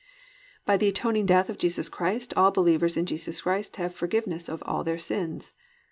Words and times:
3. 0.65 0.73
_By 0.75 0.79
the 0.79 0.87
atoning 0.87 1.27
death 1.27 1.47
of 1.47 1.59
Jesus 1.59 1.87
Christ 1.87 2.33
all 2.33 2.49
believers 2.49 2.97
in 2.97 3.05
Jesus 3.05 3.41
Christ 3.41 3.75
have 3.75 3.93
forgiveness 3.93 4.49
of 4.49 4.63
all 4.65 4.83
their 4.83 4.97
sins. 4.97 5.53